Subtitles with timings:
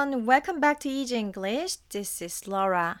[0.00, 0.26] everyone.
[0.26, 1.76] Welcome back to Easy English.
[1.90, 2.96] This is Laura.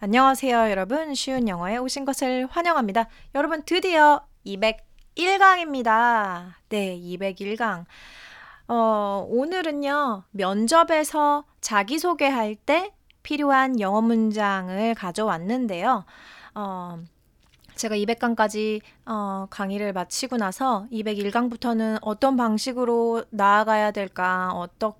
[0.00, 1.14] 안녕하세요, 여러분.
[1.14, 3.08] 쉬운 영어에 오신 것을 환영합니다.
[3.34, 6.52] 여러분, 드디어 201강입니다.
[6.68, 7.86] 네, 201강.
[8.68, 16.04] 어, 오늘은요, 면접에서 자기소개할 때 필요한 영어 문장을 가져왔는데요.
[16.54, 17.02] 어,
[17.76, 24.92] 제가 200강까지 어, 강의를 마치고 나서 201강부터는 어떤 방식으로 나아가야 될까, 어떤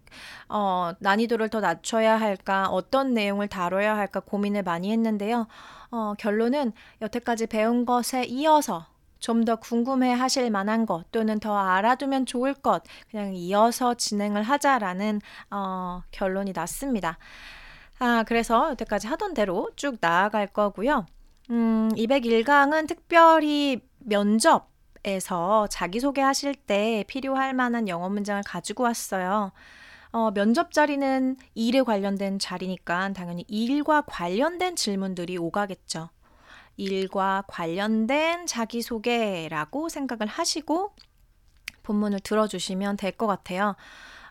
[0.48, 5.46] 어, 난이도를 더 낮춰야 할까, 어떤 내용을 다뤄야 할까 고민을 많이 했는데요.
[5.90, 8.86] 어, 결론은 여태까지 배운 것에 이어서
[9.20, 15.20] 좀 더 궁금해 하실 만한 것 또는 더 알아두면 좋을 것 그냥 이어서 진행을 하자라는
[15.50, 17.18] 어, 결론이 났습니다.
[18.00, 21.06] 아, 그래서 여태까지 하던 대로 쭉 나아갈 거고요.
[21.52, 29.52] 음, 201강은 특별히 면접에서 자기소개하실 때 필요할 만한 영어 문장을 가지고 왔어요.
[30.12, 36.10] 어, 면접 자리는 일에 관련된 자리니까 당연히 일과 관련된 질문들이 오가겠죠.
[36.76, 40.94] 일과 관련된 자기소개라고 생각을 하시고
[41.82, 43.76] 본문을 들어주시면 될 것 같아요.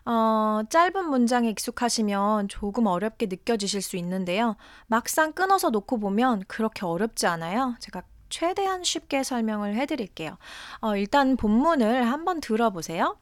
[0.04, 4.56] 어, 짧은 문장에 익숙하시면 조금 어렵게 느껴지실 수 있는데요.
[4.86, 7.76] 막상 끊어서 놓고 보면 그렇게 어렵지 않아요.
[7.78, 10.38] 제가 최대한 쉽게 설명을 해드릴게요.
[10.80, 13.18] 어, 일단 본문을 한번 들어보세요.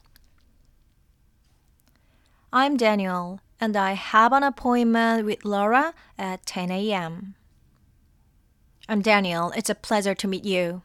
[2.51, 7.35] I'm Daniel, and I have an appointment with Laura at 10 a.m.
[8.89, 9.51] I'm Daniel.
[9.55, 10.81] It's a pleasure to meet you.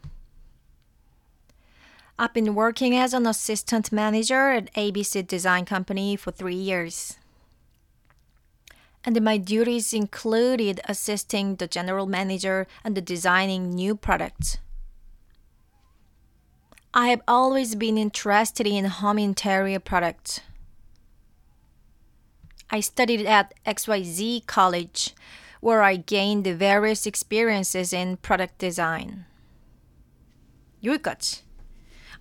[2.20, 7.18] I've been working as an assistant manager at ABC Design Company for three years.
[9.04, 14.60] And my duties included assisting the general manager and designing new products.
[16.94, 20.42] I have always been interested in home interior products.
[22.70, 25.16] I studied at XYZ College,
[25.62, 29.26] where I gained various experiences in product design.
[30.84, 31.45] 여기까지.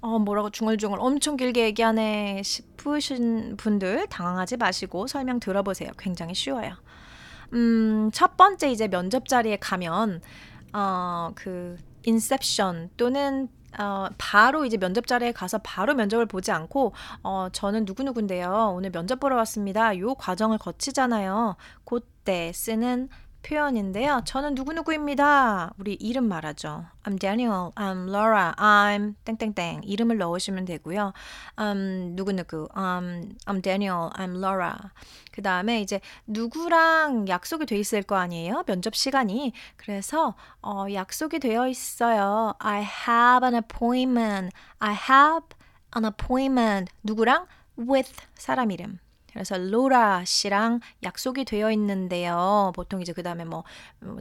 [0.05, 5.89] 어, 뭐라고 중얼중얼 엄청 길게 얘기하네 싶으신 분들 당황하지 마시고 설명 들어보세요.
[5.97, 6.75] 굉장히 쉬워요.
[7.53, 10.21] 음, 첫 번째 이제 면접 자리에 가면
[10.73, 13.47] 어, 그 인셉션 또는
[13.79, 16.93] 어, 바로 이제 면접 자리에 가서 바로 면접을 보지 않고
[17.23, 18.73] 어, 저는 누구누군데요.
[18.75, 19.97] 오늘 면접 보러 왔습니다.
[19.97, 21.55] 요 과정을 거치잖아요.
[21.83, 23.09] 그때 쓰는
[23.45, 24.21] 표현인데요.
[24.25, 25.73] 저는 누구누구입니다.
[25.77, 26.85] 우리 이름 말하죠.
[27.03, 31.13] I'm Daniel, I'm Laura, I'm 땡땡땡 이름을 넣으시면 되고요.
[31.59, 34.73] Um, 누구누구, um, I'm Daniel, I'm Laura.
[35.31, 38.63] 그 다음에 이제 누구랑 약속이 돼 있을 거 아니에요?
[38.65, 39.53] 면접 시간이.
[39.75, 42.55] 그래서 어, 약속이 되어 있어요.
[42.57, 44.55] I have an appointment.
[44.79, 45.45] I have
[45.95, 46.91] an appointment.
[47.03, 47.45] 누구랑?
[47.77, 48.99] with 사람 이름.
[49.35, 52.71] 그래서 로라 씨랑 약속이 되어 있는데요.
[52.73, 53.65] 보통 이제 그 다음에 뭐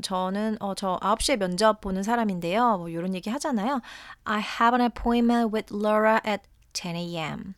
[0.03, 2.79] 저는 어, 저 9시에 면접 보는 사람인데요.
[2.79, 3.81] 뭐 이런 얘기 하잖아요.
[4.25, 6.43] I have an appointment with Laura at
[6.73, 7.55] 10 a.m.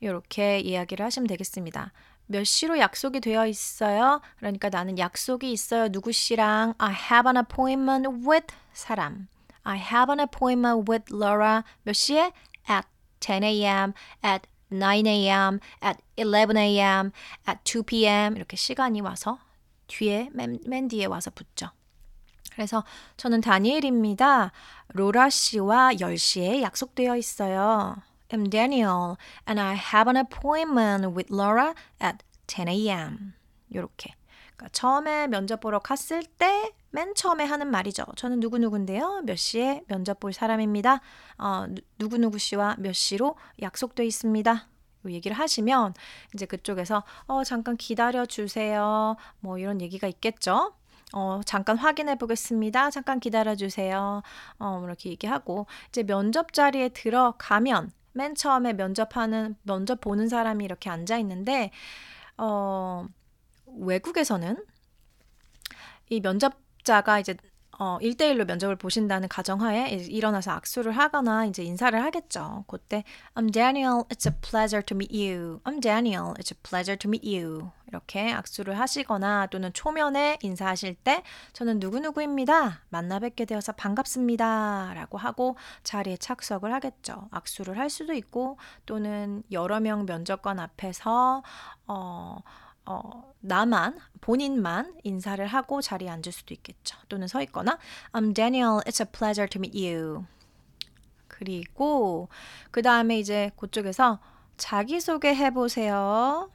[0.00, 1.92] 이렇게 이야기를 하시면 되겠습니다.
[2.26, 4.20] 몇 시로 약속이 되어 있어요?
[4.36, 5.88] 그러니까 나는 약속이 있어요.
[5.88, 9.28] 누구 씨랑 I have an appointment with 사람.
[9.62, 12.32] I have an appointment with Laura 몇 시에?
[12.68, 12.86] at
[13.20, 13.94] 10 a.m.
[14.22, 17.12] at 9 a.m., at 11 a.m.,
[17.48, 18.36] at 2 p.m.
[18.36, 19.38] 이렇게 시간이 와서
[19.86, 21.70] 뒤에 맨, 맨 뒤에 와서 붙죠.
[22.52, 22.84] 그래서
[23.16, 24.50] 저는 다니엘입니다.
[24.88, 27.96] 로라 씨와 10시에 약속되어 있어요.
[28.30, 29.16] I'm Daniel
[29.46, 33.34] and I have an appointment with Laura at 10 a.m.
[33.70, 34.14] 이렇게.
[34.56, 38.06] 그러니까 처음에 면접 보러 갔을 때 맨 처음에 하는 말이죠.
[38.16, 39.20] 저는 누구누구인데요.
[39.26, 41.02] 몇 시에 면접 볼 사람입니다.
[41.36, 41.66] 어,
[41.98, 44.66] 누구누구 씨와 몇 시로 약속돼 있습니다.
[45.06, 45.92] 이 얘기를 하시면
[46.34, 49.16] 이제 그쪽에서 어, 잠깐 기다려 주세요.
[49.40, 50.72] 뭐 이런 얘기가 있겠죠.
[51.12, 52.90] 어, 잠깐 확인해 보겠습니다.
[52.90, 54.22] 잠깐 기다려 주세요.
[54.58, 60.88] 어, 뭐 이렇게 얘기하고 이제 면접 자리에 들어가면 맨 처음에 면접하는 면접 보는 사람이 이렇게
[60.88, 61.72] 앉아 있는데
[62.38, 63.06] 어,
[63.78, 64.64] 외국에서는
[66.08, 67.36] 이 면접자가 이제
[67.78, 72.64] 어, 1대1로 면접을 보신다는 가정하에 일어나서 악수를 하거나 이제 인사를 하겠죠.
[72.68, 75.60] 그때 I'm Daniel, it's a pleasure to meet you.
[75.64, 77.70] I'm Daniel, it's a pleasure to meet you.
[77.88, 81.22] 이렇게 악수를 하시거나 또는 초면에 인사하실 때
[81.52, 82.80] 저는 누구누구입니다.
[82.88, 84.92] 만나 뵙게 되어서 반갑습니다.
[84.94, 87.28] 라고 하고 자리에 착석을 하겠죠.
[87.30, 91.42] 악수를 할 수도 있고 또는 여러 명 면접관 앞에서
[91.86, 92.38] 어,
[92.86, 96.96] 어, 나만, 본인만 인사를 하고 자리에 앉을 수도 있겠죠.
[97.08, 97.78] 또는 서 있거나
[98.12, 100.24] I'm Daniel, it's a pleasure to meet you.
[101.28, 102.28] 그리고
[102.70, 104.18] 그 다음에 이제 그쪽에서
[104.56, 106.50] 자기소개 해보세요.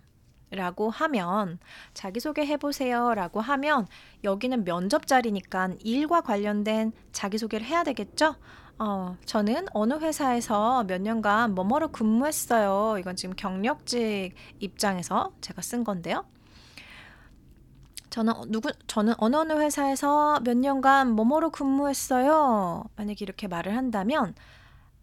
[0.54, 1.60] 라고 하면
[1.94, 3.88] 자기소개 해보세요 라고 하면
[4.26, 8.36] 여기는 면접 자리니까 일과 관련된 자기소개를 해야 되겠죠?
[8.80, 12.98] 어, 저는 어느 회사에서 몇 년간 뭐뭐로 근무했어요.
[13.00, 16.26] 이건 지금 경력직 입장에서 제가 쓴 건데요.
[18.10, 22.84] 저는 어, 누구 저는 어느 어느 회사에서 몇 년간 뭐뭐로 근무했어요.
[22.96, 24.36] 만약에 이렇게 말을 한다면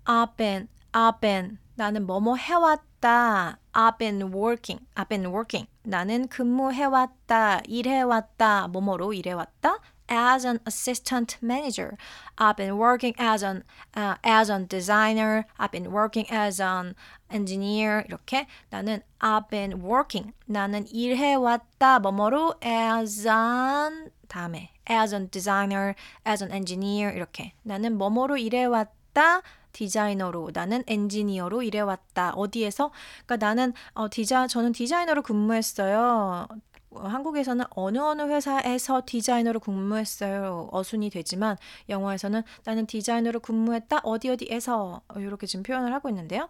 [0.05, 3.61] I've been 나는 뭐뭐 해왔다.
[3.73, 4.85] I've been working.
[4.97, 5.69] I've been working.
[5.85, 7.61] 나는 근무해왔다.
[7.69, 8.67] 일해왔다.
[8.69, 9.79] 뭐뭐로 일해왔다.
[10.09, 11.97] As an assistant manager.
[12.39, 13.65] I've been working as an
[13.95, 15.47] uh, as an designer.
[15.59, 16.95] I've been working as an
[17.31, 18.05] engineer.
[18.09, 20.33] 이렇게 나는 I've been working.
[20.47, 21.99] 나는 일해 왔다.
[21.99, 25.95] 뭐뭐로 as an 다음에 as an designer,
[26.27, 29.43] as an engineer 이렇게 나는 뭐뭐로 일해 왔다.
[29.73, 32.33] 디자이너로 나는 엔지니어로 일해왔다.
[32.33, 32.91] 어디에서?
[33.27, 36.49] 그러니까 나는 어, 디자 저는 디자이너로 근무했어요.
[36.91, 40.69] 어, 한국에서는 어느 어느 회사에서 디자이너로 근무했어요.
[40.73, 41.57] 어순이 되지만
[41.89, 44.01] 영어에서는 나는 디자이너로 근무했다.
[44.05, 46.49] 어디 어디에서 이렇게 지금 표현을 하고 있는데요.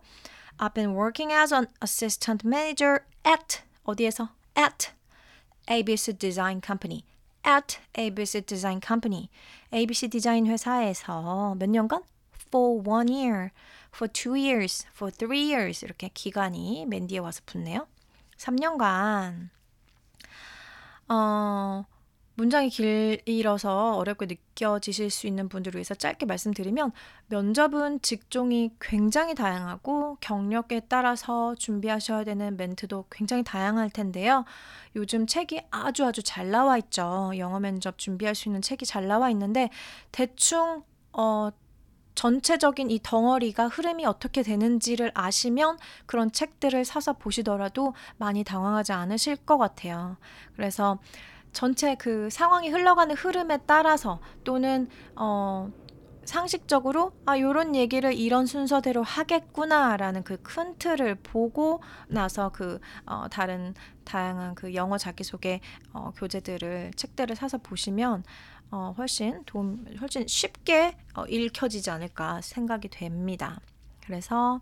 [0.58, 4.30] I've been working as an assistant manager at 어디에서?
[4.56, 4.92] at
[5.68, 7.04] ABC Design Company.
[7.46, 9.28] at ABC Design Company.
[9.72, 12.02] ABC 디자인 회사에서 몇 년간?
[12.50, 13.52] for one year,
[13.92, 17.86] for two years, for three years 이렇게 기간이 맨 뒤에 와서 붙네요.
[18.36, 19.50] 3년간
[21.08, 21.84] 어,
[22.38, 26.92] 문장이 길어서 어렵게 느껴지실 수 있는 분들을 위해서 짧게 말씀드리면
[27.26, 34.44] 면접은 직종이 굉장히 다양하고 경력에 따라서 준비하셔야 되는 멘트도 굉장히 다양할 텐데요.
[34.94, 37.32] 요즘 책이 아주 아주 잘 나와 있죠.
[37.36, 39.68] 영어 면접 준비할 수 있는 책이 잘 나와 있는데
[40.12, 41.50] 대충 어
[42.18, 49.56] 전체적인 이 덩어리가 흐름이 어떻게 되는지를 아시면 그런 책들을 사서 보시더라도 많이 당황하지 않으실 것
[49.56, 50.16] 같아요.
[50.56, 50.98] 그래서
[51.52, 55.70] 전체 그 상황이 흘러가는 흐름에 따라서 또는 어
[56.28, 63.74] 상식적으로 아 요런 얘기를 이런 순서대로 하겠구나라는 그 큰 틀을 보고 나서 그 어, 다른
[64.04, 65.60] 다양한 그 영어 자기소개
[65.92, 68.24] 어, 교재들을 책들을 사서 보시면
[68.70, 73.60] 어, 훨씬 도움, 훨씬 쉽게 어, 읽혀지지 않을까 생각이 됩니다.
[74.04, 74.58] 그래서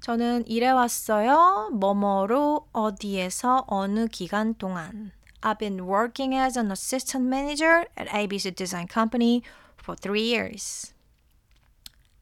[0.00, 1.70] 저는 일해왔어요.
[1.72, 5.12] 뭐뭐로 어디에서 어느 기간 동안.
[5.40, 9.40] I've been working as an assistant manager at ABC Design Company
[9.82, 10.92] for three years.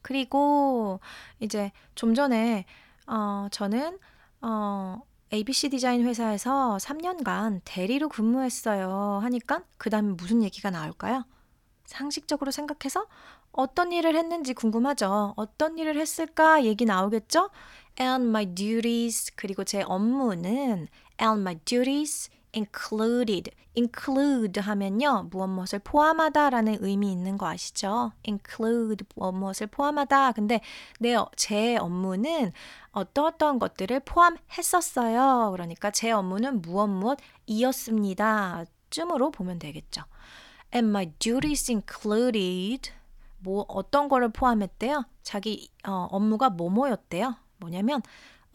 [0.08, 1.00] 그리고
[1.38, 2.64] 이제 좀 전에
[3.06, 3.98] 어, 저는
[4.40, 5.02] 어,
[5.34, 9.20] ABC 디자인 회사에서 3년간 대리로 근무했어요.
[9.22, 11.26] 하니까 그 다음에 무슨 얘기가 나올까요?
[11.84, 13.04] 상식적으로 생각해서
[13.52, 15.34] 어떤 일을 했는지 궁금하죠.
[15.36, 17.50] 어떤 일을 했을까 얘기 나오겠죠?
[18.00, 20.88] And my duties 그리고 제 업무는
[21.20, 23.50] and my duties included.
[23.78, 25.28] Include 하면요.
[25.30, 28.12] 무엇 무엇을 포함하다라는 의미 있는 거 아시죠?
[28.26, 30.32] include 무엇 무엇을 포함하다.
[30.32, 30.60] 근데
[30.98, 32.52] 내, 제 업무는
[32.90, 35.50] 어떠 어떤 것들을 포함했었어요.
[35.52, 38.64] 그러니까 제 업무는 무엇 무엇이었습니다.
[38.90, 40.02] 쯤으로 보면 되겠죠.
[40.74, 42.90] And my duties included
[43.38, 45.04] 뭐 어떤 거를 포함했대요?
[45.22, 47.36] 자기 어, 업무가 뭐뭐였대요?
[47.58, 48.02] 뭐냐면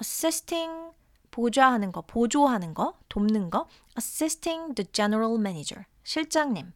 [0.01, 0.91] assisting
[1.33, 6.71] 보좌하는 거, 보조하는 거, 돕는 거, assisting the general manager, 실장님.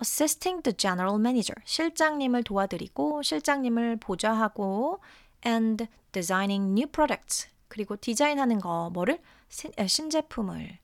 [0.00, 5.00] assisting the general manager, 실장님을 도와드리고 실장님을 보좌하고
[5.44, 9.18] and designing new products, 그리고 디자인하는 거, 뭐를?
[9.48, 10.78] 신, 신제품을.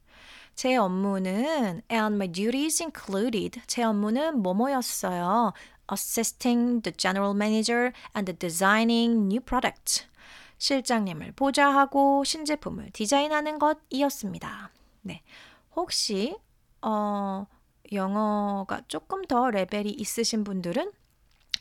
[0.55, 5.53] 제 업무는 and my duties included 제 업무는 뭐뭐였어요.
[5.91, 10.07] assisting the general manager and designing new products.
[10.63, 14.71] 실장님을 보좌하고 신제품을 디자인하는 것이었습니다.
[15.03, 15.23] 네.
[15.75, 16.37] 혹시
[16.81, 17.47] 어,
[17.91, 20.93] 영어가 조금 더 레벨이 있으신 분들은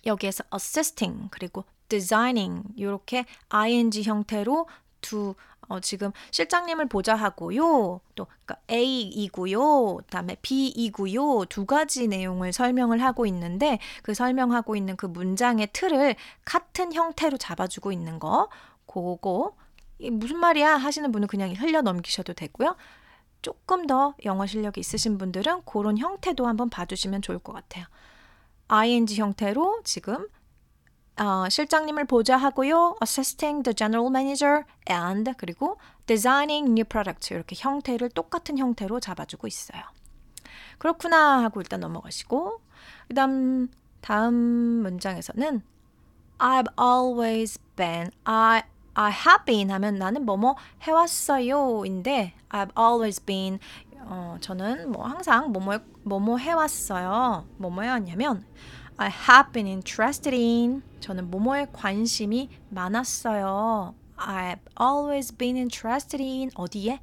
[0.06, 4.68] 여기에서 assisting 그리고 designing 이렇게 ing 형태로
[5.02, 5.34] 두
[5.68, 8.02] 어, 지금 실장님을 보좌하고요.
[8.14, 9.96] 또 그러니까 A이고요.
[9.98, 11.46] 그다음에 B이고요.
[11.46, 16.16] 두 가지 내용을 설명을 하고 있는데 그 설명하고 있는 그 문장의 틀을
[16.46, 18.50] 같은 형태로 잡아주고 있는 거.
[18.92, 19.56] 그거
[20.12, 22.76] 무슨 말이야 하시는 분은 그냥 흘려 넘기셔도 되고요.
[23.42, 27.86] 조금 더 영어 실력이 있으신 분들은 그런 형태도 한번 봐주시면 좋을 것 같아요.
[28.68, 30.28] ing 형태로 지금
[31.20, 32.98] 어, 실장님을 보좌하고요.
[33.02, 39.82] assisting the general manager and 그리고 designing new products 이렇게 형태를 똑같은 형태로 잡아주고 있어요.
[40.78, 42.62] 그렇구나 하고 일단 넘어가시고
[43.08, 43.70] 그다음
[44.02, 45.62] 다음 문장에서는
[46.40, 53.60] I've always been I I have been 하면 나는 뭐뭐 해왔어요인데 I've always been
[54.04, 57.46] 어, 저는 뭐 항상 뭐뭐 뭐뭐 해왔어요.
[57.58, 58.46] 뭐뭐 해왔냐면
[58.98, 63.96] I have been interested in 저는 뭐뭐에 관심이 많았어요.
[64.18, 67.00] I've always been interested in 어디에?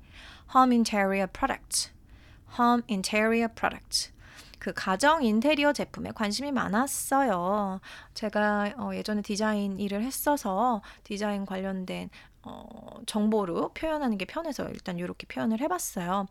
[0.55, 1.91] Home interior products.
[2.59, 4.13] Home interior products.
[4.69, 7.81] 그 가정 인테리어 제품에 관심이 많았어요.
[8.13, 12.11] 제가 어, 예전에 디자인 일을 했어서 디자인 관련된
[12.43, 16.27] 어, 정보로 표현하는 게 편해서 일단 이렇게 표현을 해봤어요.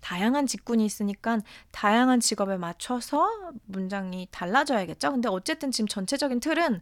[0.00, 1.40] 다양한 직군이 있으니까
[1.72, 3.28] 다양한 직업에 맞춰서
[3.66, 5.10] 문장이 달라져야겠죠.
[5.10, 6.80] 근데 어쨌든 지금 전체적인 틀은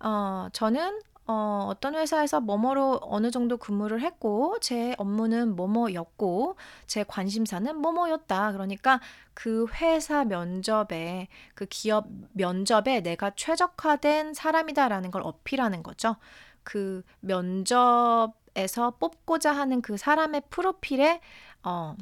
[0.00, 6.56] 어, 저는 어, 어떤 회사에서 뭐뭐로 어느 정도 근무를 했고, 제 업무는 뭐뭐였고,
[6.88, 8.50] 제 관심사는 뭐뭐였다.
[8.50, 9.00] 그러니까
[9.32, 16.16] 그 회사 면접에, 그 기업 면접에 내가 최적화된 사람이다라는 걸 어필하는 거죠.
[16.64, 21.20] 그 면접에서 뽑고자 하는 그 사람의 프로필에,
[21.62, 21.94] 어,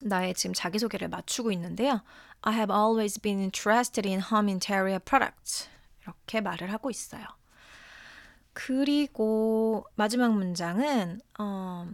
[0.00, 2.02] 나의 지금 자기소개를 맞추고 있는데요.
[2.42, 5.70] I have always been interested in home interior products.
[6.02, 7.37] 이렇게 말을 하고 있어요.
[8.58, 11.88] 그리고 마지막 문장은 어,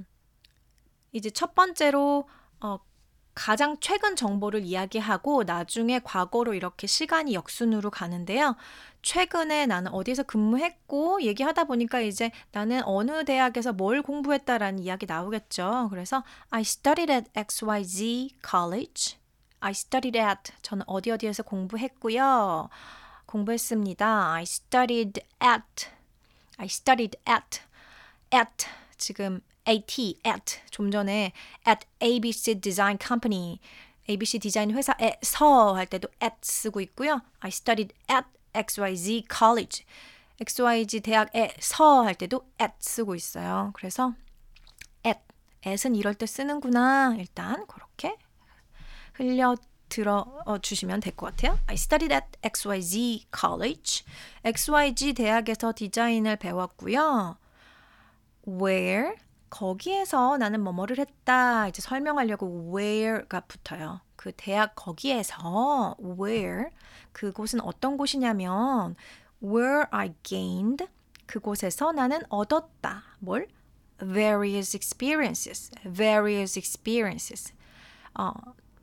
[1.13, 2.27] 이제 첫 번째로
[2.59, 2.79] 어,
[3.35, 8.57] 가장 최근 정보를 이야기하고 나중에 과거로 이렇게 시간이 역순으로 가는데요.
[9.03, 15.89] 최근에 나는 어디서 근무했고 얘기하다 보니까 이제 나는 어느 대학에서 뭘 공부했다라는 이야기 나오겠죠.
[15.91, 19.19] 그래서 I studied at XYZ college.
[19.61, 22.71] I studied at 저는 어디 어디에서 공부했고요.
[23.27, 24.33] 공부했습니다.
[24.33, 25.94] I studied at
[26.59, 27.61] I studied at
[28.33, 31.33] at 지금 at at 좀 전에
[31.67, 33.59] at ABC Design Company
[34.09, 37.21] ABC 디자인 회사에서 할 때도 at 쓰고 있고요.
[37.41, 39.85] I studied at XYZ College
[40.41, 43.71] XYZ 대학에서 할 때도 at 쓰고 있어요.
[43.75, 44.15] 그래서
[45.07, 45.21] at
[45.65, 47.15] at은 이럴 때 쓰는구나.
[47.19, 48.17] 일단 그렇게
[49.15, 49.57] 흘려
[49.95, 50.27] 들어
[50.61, 51.57] 주시면 될 것 같아요.
[51.69, 54.05] I studied at XYZ College.
[54.45, 57.37] XYZ 대학에서 디자인을 배웠고요.
[58.49, 59.15] Where
[59.51, 61.69] 거기에서 나는 뭐뭐를 했다.
[61.69, 64.01] 이제 설명하려고 where가 붙어요.
[64.17, 66.71] 그 대학 거기에서 where
[67.13, 68.97] 그곳은 어떤 곳이냐면
[69.41, 70.89] where I gained
[71.27, 73.05] 그곳에서 나는 얻었다.
[73.21, 73.47] 뭘?
[74.01, 75.71] various experiences.
[75.85, 77.53] various experiences.
[78.19, 78.33] 어,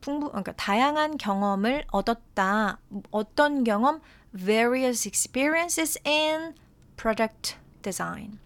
[0.01, 2.79] 풍부 그러니까 다양한 경험을 얻었다.
[3.11, 4.01] 어떤 경험?
[4.35, 6.55] various experiences in
[6.97, 8.39] product design.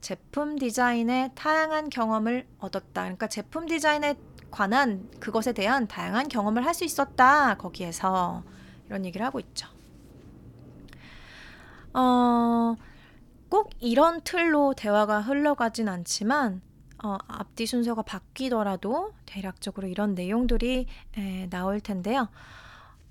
[0.00, 3.02] 제품 디자인의 다양한 경험을 얻었다.
[3.02, 4.16] 그러니까 제품 디자인에
[4.50, 7.56] 관한 그것에 대한 다양한 경험을 할 수 있었다.
[7.56, 8.42] 거기에서
[8.86, 9.68] 이런 얘기를 하고 있죠.
[11.94, 12.76] 어,
[13.48, 16.60] 꼭 이런 틀로 대화가 흘러가진 않지만
[17.04, 20.86] 어, 앞뒤 순서가 바뀌더라도 대략적으로 이런 내용들이
[21.18, 22.28] 에, 나올 텐데요.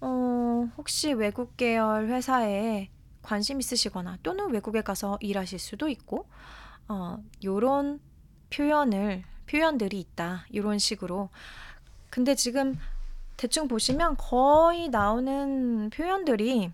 [0.02, 2.90] 어, 혹시 외국 계열 회사에
[3.22, 6.26] 관심 있으시거나 또는 외국에 가서 일하실 수도 있고,
[6.88, 8.00] 어, 요런
[8.50, 10.46] 표현을, 표현들이 있다.
[10.50, 11.30] 이런 식으로.
[12.10, 12.76] 근데 지금
[13.38, 16.72] 대충 보시면 거의 나오는 표현들이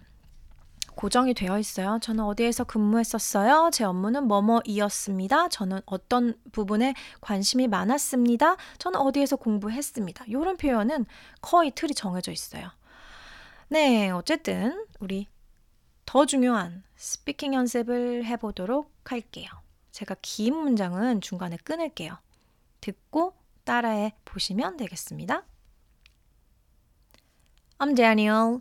[0.99, 1.97] 고정이 되어 있어요.
[2.01, 3.69] 저는 어디에서 근무했었어요.
[3.71, 5.47] 제 업무는 뭐뭐이었습니다.
[5.47, 8.57] 저는 어떤 부분에 관심이 많았습니다.
[8.79, 10.25] 저는 어디에서 공부했습니다.
[10.27, 11.05] 이런 표현은
[11.39, 12.69] 거의 틀이 정해져 있어요.
[13.69, 15.27] 네, 어쨌든 우리
[16.05, 19.47] 더 중요한 스피킹 연습을 해보도록 할게요.
[19.93, 22.17] 제가 긴 문장은 중간에 끊을게요.
[22.81, 25.45] 듣고 따라해 보시면 되겠습니다.
[27.77, 28.59] I'm Daniel.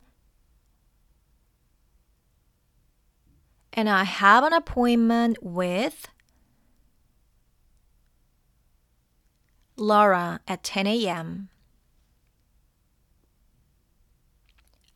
[3.79, 6.09] And I have an appointment with
[9.77, 11.49] Laura at 10 a.m.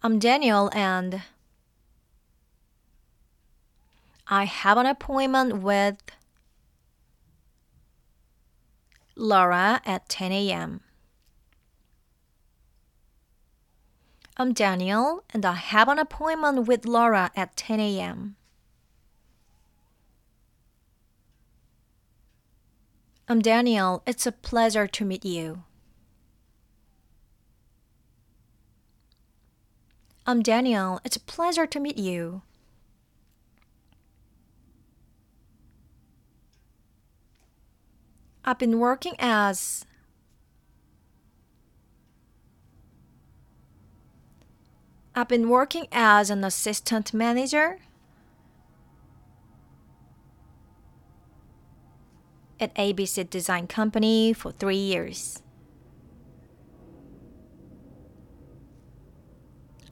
[0.02, 1.22] I'm Daniel and
[4.26, 5.98] I have an appointment with
[9.14, 10.80] Laura at 10 a.m.
[14.36, 18.34] I'm Daniel and I have an appointment with Laura at 10 a.m.
[23.32, 24.02] I'm Daniel.
[24.04, 25.62] It's a pleasure to meet you.
[30.26, 31.00] I'm Daniel.
[31.02, 32.42] It's a pleasure to meet you.
[38.44, 39.86] I've been working as
[45.14, 47.78] I've been working as an assistant manager
[52.62, 55.42] at ABC Design Company for three years.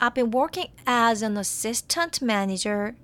[0.01, 2.97] I've been working as an assistant manager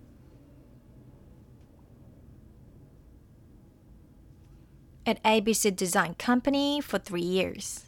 [5.04, 7.85] at ABC Design Company for three years.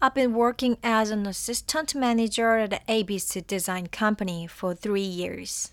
[0.00, 5.72] I've been working as an assistant manager at the ABC Design Company for three years.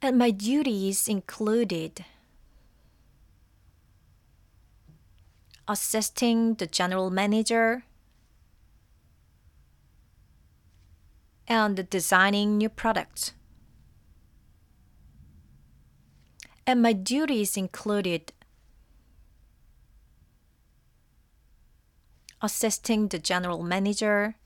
[0.00, 2.04] And my duties included
[5.66, 7.82] assisting the general manager
[11.48, 13.32] and designing new products.
[16.66, 18.32] And my duties included
[22.42, 24.36] assisting the general manager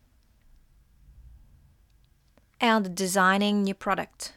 [2.60, 4.34] and designing new product.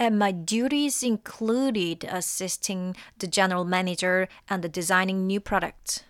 [0.00, 6.04] And my duties included assisting the general manager and designing new products.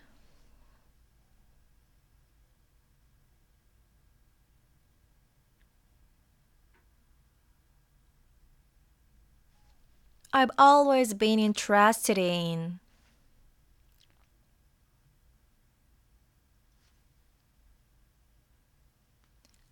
[10.31, 12.79] I've always been interested in.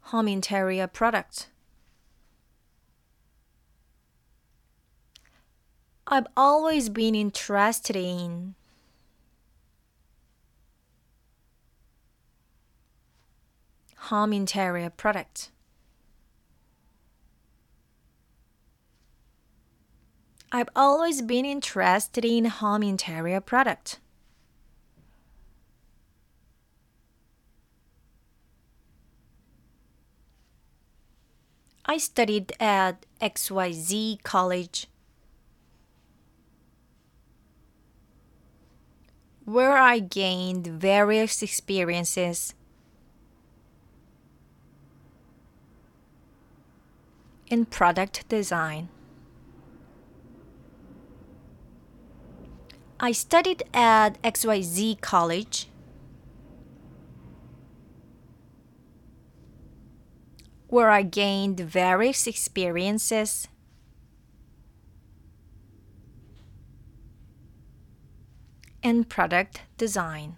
[0.02, 1.48] Home interior products.
[6.08, 8.56] I've always been interested in.
[13.98, 15.52] Home interior products.
[20.52, 24.00] I've always been interested in home interior product.
[31.86, 34.88] I studied at XYZ College
[39.46, 42.54] where I gained various experiences
[47.48, 48.90] in product design.
[53.00, 55.68] I studied at XYZ College.
[60.68, 63.48] Where I gained various experiences
[68.82, 70.36] in product design.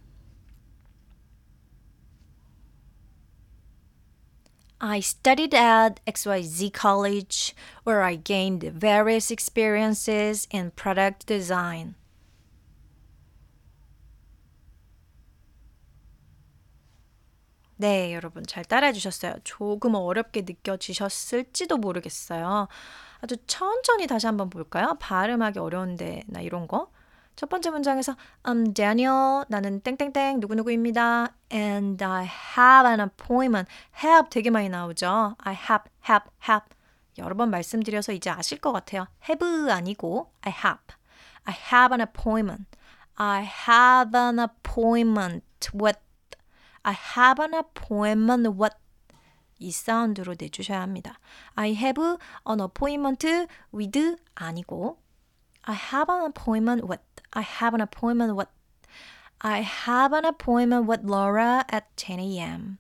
[4.82, 11.96] I studied at XYZ College where I gained various experiences in product design.
[17.82, 19.36] 네, 여러분 잘 따라해 주셨어요.
[19.46, 22.68] 조금 어렵게 느껴지셨을지도 모르겠어요.
[23.22, 24.98] 아주 천천히 다시 한번 볼까요?
[25.00, 26.92] 발음하기 어려운데 나 이런 거.
[27.38, 29.46] 첫 번째 문장에서 I'm Daniel.
[29.48, 31.30] 나는 땡땡땡 누구누구입니다.
[31.54, 33.72] And I have an appointment.
[34.04, 35.38] have 되게 많이 나오죠.
[35.38, 36.68] I have, have, have.
[37.18, 39.08] 여러 번 말씀드려서 이제 아실 것 같아요.
[39.30, 40.82] have 아니고 I have.
[41.46, 42.66] I have an appointment.
[43.16, 45.98] I have an appointment with
[46.90, 48.74] I have an appointment with
[49.60, 51.20] 이 사운드로 내주셔야 합니다.
[51.54, 52.02] I have
[52.48, 53.28] an appointment
[53.72, 54.98] with 아니고
[55.66, 58.50] I have an appointment with I have an appointment with
[59.42, 62.80] I have an appointment with Laura at 10 a.m.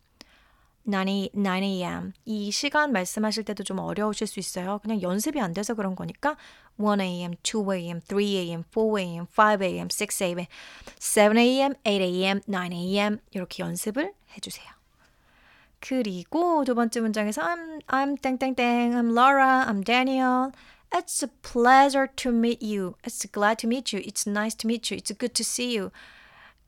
[0.90, 2.14] 9, 9 a.m.
[2.26, 4.80] 이 시간 말씀하실 때도 좀 어려우실 수 있어요.
[4.82, 6.36] 그냥 연습이 안 돼서 그런 거니까
[6.78, 10.46] 1 a.m., 2 a.m., 3 a.m., 4 a.m., 5 a.m., 6 a.m.,
[10.98, 13.20] 7 a.m., 8 a.m., 9 a.m.
[13.32, 14.68] 이렇게 연습을 해주세요.
[15.80, 20.52] 그리고 두 번째 문장에서 I'm, I'm 땡땡땡, I'm Laura, I'm Daniel.
[20.92, 22.96] It's a pleasure to meet you.
[23.04, 24.02] It's glad to meet you.
[24.04, 24.98] It's nice to meet you.
[24.98, 25.92] It's good to see you.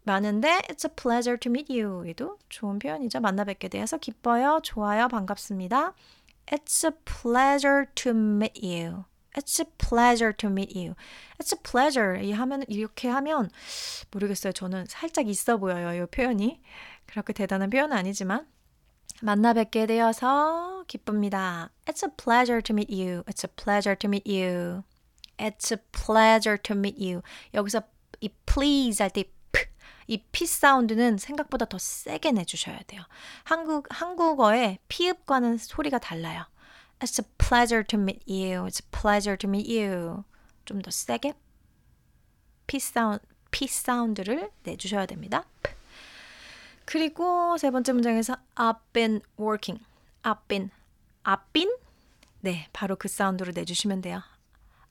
[0.04, 2.08] 많은데 It's a pleasure to meet you.
[2.08, 3.20] 에도 좋은 표현이죠.
[3.20, 4.60] 만나 뵙게 되어서 기뻐요.
[4.64, 5.08] 좋아요.
[5.08, 5.94] 반갑습니다.
[6.48, 9.06] It's a pleasure to meet you.
[9.34, 10.96] It's a pleasure to meet you.
[11.40, 12.20] It's a pleasure.
[12.22, 13.50] 이 하면 이렇게 하면
[14.12, 14.54] 모르겠어요.
[14.54, 16.04] 저는 살짝 있어 보여요.
[16.04, 16.62] 이 표현이
[17.06, 18.48] 그렇게 대단한 표현은 아니지만
[19.22, 21.70] 만나 뵙게 되어서 기쁩니다.
[21.86, 23.24] It's a pleasure to meet you.
[23.28, 24.84] It's a pleasure to meet you.
[25.38, 27.22] It's a pleasure to meet you.
[27.54, 27.84] 여기서
[28.20, 29.24] 이 please 할때
[30.12, 33.02] 이 P 사운드는 생각보다 더 세게 내주셔야 돼요.
[33.46, 36.46] 한국, 한국어의 피읍과는 소리가 달라요.
[37.00, 38.66] It's a pleasure to meet you.
[38.66, 40.26] It's a pleasure to meet you.
[40.66, 41.34] 좀 더 세게.
[42.68, 45.46] P 사운드, P 사운드를 내주셔야 됩니다.
[46.84, 49.82] 그리고 세 번째 문장에서 I've been working.
[50.24, 50.72] I've been.
[51.24, 51.74] I've been?
[52.42, 54.22] 네, 바로 그 사운드로 내주시면 돼요.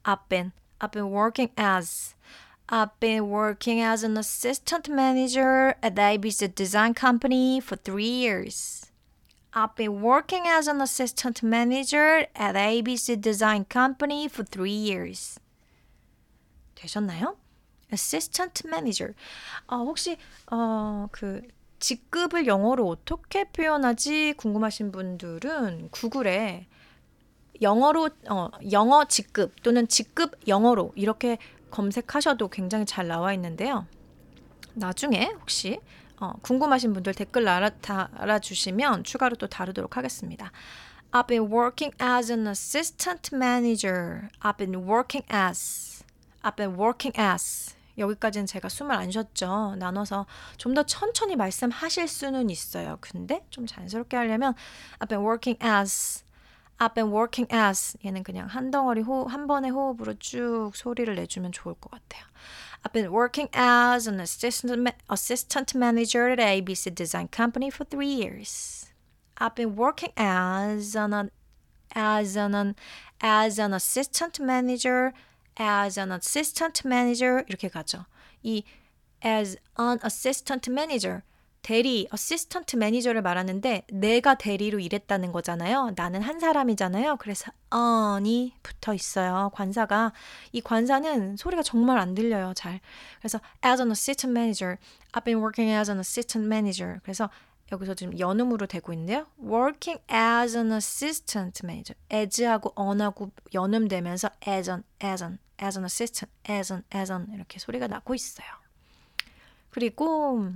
[0.05, 0.53] I've been.
[0.79, 2.15] I've been working as.
[2.73, 8.87] I've been working as an assistant manager at ABC Design Company for three years.
[9.53, 15.41] I've been working as an assistant manager at ABC Design Company for three years.
[16.77, 17.35] 되셨나요?
[17.93, 19.15] Assistant manager.
[19.67, 20.17] 어, 혹시
[20.53, 21.43] 어, 그
[21.81, 26.69] 직급을 영어로 어떻게 표현하지 궁금하신 분들은 구글에
[27.61, 31.39] 영어로 어, 영어 직급 또는 직급 영어로 이렇게
[31.71, 33.87] 검색하셔도 굉장히 잘 나와 있는데요.
[34.75, 35.81] 나중에 혹시
[36.21, 40.53] 어, 궁금하신 분들 댓글 달아, 달아주시면 추가로 또 다루도록 하겠습니다.
[41.13, 44.29] I've been working as an assistant manager.
[44.41, 46.05] I've been working as.
[46.43, 47.75] I've been working as.
[47.99, 49.75] 여기까지는 제가 숨을 안 쉬었죠.
[49.79, 52.99] 나눠서 좀 더 천천히 말씀하실 수는 있어요.
[53.01, 54.55] 근데 좀 자연스럽게 하려면
[55.01, 56.23] I've been working as
[56.80, 61.52] I've been working as 얘는 그냥 한 덩어리 호흡, 한 번의 호흡으로 쭉 소리를 내주면
[61.54, 62.26] 좋을 것 같아요.
[62.84, 68.92] I've been working as an assistant, assistant manager at ABC Design Company for three years.
[69.38, 71.32] I've been working as an
[71.96, 72.76] as an
[73.22, 75.14] as an assistant manager
[75.58, 78.06] as an assistant manager 이렇게 가죠.
[78.44, 78.64] 이
[79.24, 81.24] as an assistant manager
[81.63, 85.93] 대리, 어시스턴트 매니저를 말하는데 내가 대리로 일했다는 거잖아요.
[85.95, 87.17] 나는 한 사람이잖아요.
[87.17, 89.51] 그래서 on이 붙어 있어요.
[89.53, 90.13] 관사가
[90.53, 92.55] 이 관사는 소리가 정말 안 들려요.
[92.55, 92.81] 잘.
[93.19, 94.79] 그래서 as an assistant manager,
[95.13, 97.01] I've been working as an assistant manager.
[97.03, 97.29] 그래서
[97.73, 99.27] 여기서 지금 연음으로 되고 있는데요.
[99.39, 101.95] working as an assistant manager.
[102.11, 107.59] as하고 on하고 연음되면서 as an, as an, as an assistant, as an, as an 이렇게
[107.59, 108.49] 소리가 나고 있어요.
[109.71, 110.51] 그리고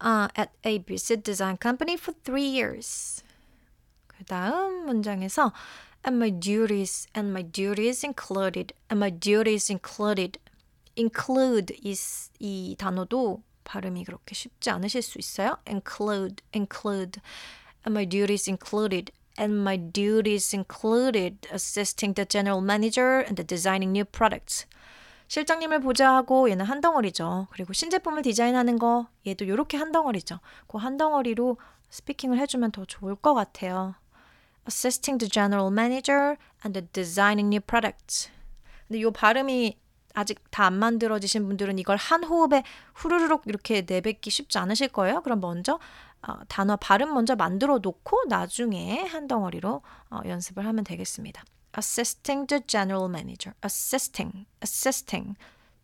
[0.00, 3.22] uh, at ABC Design Company for three years.
[4.06, 5.52] 그 다음 문장에서
[6.04, 10.38] and my duties and my duties included and my duties included
[10.96, 11.94] include 이,
[12.38, 15.58] 이 단어도 발음이 그렇게 쉽지 않으실 수 있어요.
[15.68, 17.20] include include
[17.84, 23.92] and my duties included and my duties included assisting the general manager and the designing
[23.92, 24.66] new products.
[25.27, 27.47] 실장님을 보자 하고 얘는 한 덩어리죠.
[27.51, 30.39] 그리고 신제품을 디자인하는 거 얘도 이렇게 한 덩어리죠.
[30.67, 31.57] 그 한 덩어리로
[31.89, 33.95] 스피킹을 해주면 더 좋을 것 같아요.
[34.67, 36.35] Assisting the general manager
[36.65, 38.29] and designing new products.
[38.87, 39.77] 근데 이 발음이
[40.13, 45.21] 아직 다 안 만들어지신 분들은 이걸 한 호흡에 후루룩 이렇게 내뱉기 쉽지 않으실 거예요.
[45.21, 45.79] 그럼 먼저
[46.27, 51.43] 어, 단어 발음 먼저 만들어 놓고 나중에 한 덩어리로 어, 연습을 하면 되겠습니다.
[51.75, 55.37] Assisting the general manager, assisting, assisting,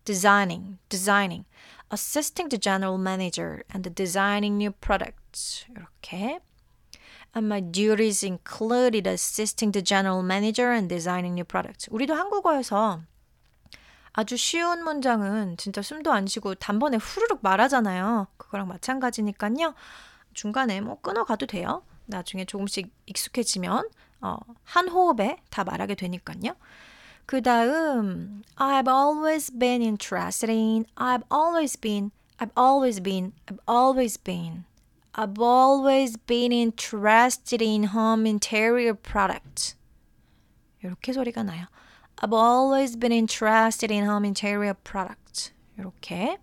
[0.05, 1.45] designing, designing,
[1.91, 5.65] assisting the general manager and designing new products.
[5.69, 6.39] 이렇게.
[7.33, 11.87] And my duties included assisting the general manager and designing new products.
[11.89, 13.01] 우리도 한국어에서
[14.13, 18.27] 아주 쉬운 문장은 진짜 숨도 안 쉬고 단번에 후루룩 말하잖아요.
[18.35, 19.73] 그거랑 마찬가지니까요.
[20.33, 21.83] 중간에 뭐 끊어가도 돼요.
[22.05, 23.87] 나중에 조금씩 익숙해지면
[24.20, 26.56] 어, 한 호흡에 다 말하게 되니까요.
[27.26, 34.16] 그 다음 I've always been interested in I've always been I've always been I've always
[34.16, 34.64] been
[35.18, 39.76] I've always been interested in home interior products.
[40.82, 41.66] 이렇게 소리가 나요.
[42.22, 45.52] I've always been interested in home interior products.
[45.78, 46.38] 이렇게.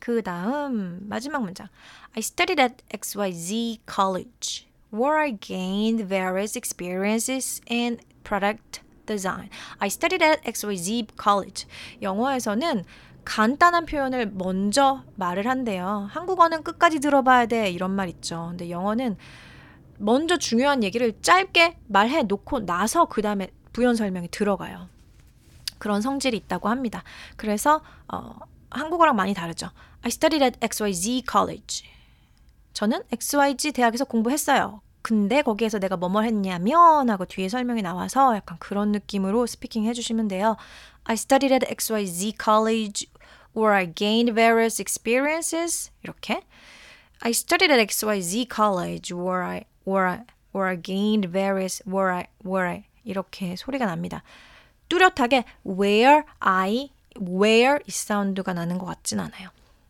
[0.00, 1.68] 그 다음 마지막 문장.
[2.14, 4.65] I studied at XYZ college.
[4.91, 9.49] Where I gained various experiences in product design.
[9.79, 11.65] I studied at XYZ College.
[12.01, 12.83] 영어에서는
[13.25, 16.07] 간단한 표현을 먼저 말을 한대요.
[16.11, 18.47] 한국어는 끝까지 들어봐야 돼 이런 말 있죠.
[18.49, 19.17] 근데 영어는
[19.97, 24.87] 먼저 중요한 얘기를 짧게 말해 놓고 나서 그 다음에 부연 설명이 들어가요.
[25.77, 27.03] 그런 성질이 있다고 합니다.
[27.35, 28.35] 그래서 어,
[28.69, 29.71] 한국어랑 많이 다르죠.
[30.01, 31.83] I studied at XYZ College.
[32.77, 34.81] 저는 XYZ 대학에서 공부했어요.
[35.01, 40.57] 근데 거기에서 내가 뭐뭐 했냐면 하고 뒤에 설명이 나와서 약간 그런 느낌으로 스피킹 해주시면 돼요.
[41.05, 43.09] I studied at XYZ college
[43.55, 45.89] where I gained various experiences.
[46.03, 46.43] 이렇게.
[47.21, 50.19] I studied at XYZ college where I where I
[50.53, 54.21] where I gained various where I where I 이렇게 소리가 납니다.
[54.87, 59.49] 뚜렷하게 where I where 이 사운드가 나는 것 같진 않아요.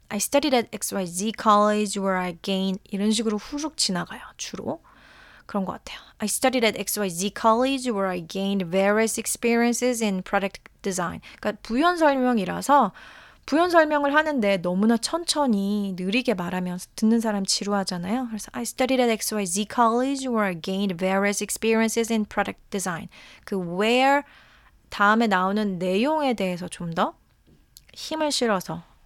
[0.09, 4.21] I studied at XYZ college where I gained 이런 식으로 후룩 지나가요.
[4.37, 4.81] 주로.
[5.47, 5.99] 그런 것 같아요.
[6.19, 11.21] I studied at XYZ College where I gained various experiences in product design.
[11.39, 12.91] 그러니까 부연 설명이라서
[13.45, 18.27] 부연 설명을 하는데 너무나 천천히 느리게 말하면 듣는 사람 지루하잖아요.
[18.27, 23.07] 그래서 I studied at XYZ College where I gained various experiences in product design.
[23.45, 24.23] 그 where
[24.89, 27.13] 다음에 나오는 내용에 대해서 좀 더
[27.93, 28.96] 힘을 실어서 어,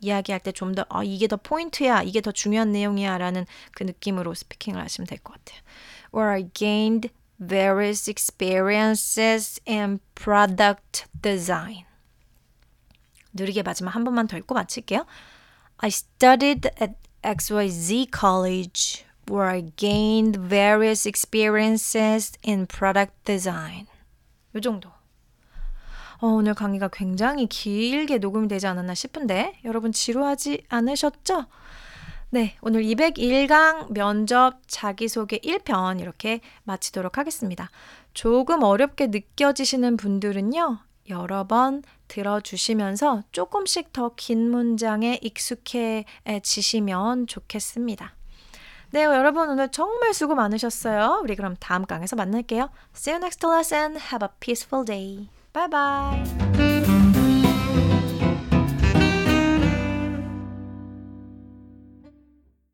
[0.00, 4.80] 이야기할 때 좀 더 어, 이게 더 포인트야, 이게 더 중요한 내용이야라는 그 느낌으로 스피킹을
[4.82, 5.60] 하시면 될 것 같아요.
[6.14, 11.84] Where I gained various experiences in product design.
[13.32, 15.06] 느리게 마지막 한 번만 더 읽고 마칠게요.
[15.78, 23.86] I studied at XYZ College where I gained various experiences in product design.
[24.54, 24.97] 요 정도.
[26.20, 31.46] 어, 오늘 강의가 굉장히 길게 녹음이 되지 않았나 싶은데 여러분 지루하지 않으셨죠?
[32.30, 37.70] 네, 오늘 201강 면접 자기소개 1편 이렇게 마치도록 하겠습니다.
[38.12, 40.78] 조금 어렵게 느껴지시는 분들은요,
[41.08, 48.12] 여러 번 들어주시면서 조금씩 더 긴 문장에 익숙해지시면 좋겠습니다.
[48.90, 51.20] 네, 여러분 오늘 정말 수고 많으셨어요.
[51.22, 52.68] 우리 그럼 다음 강에서 만날게요.
[52.94, 53.92] See you next lesson.
[53.96, 55.37] Have a peaceful day.
[55.58, 56.67] Bye bye.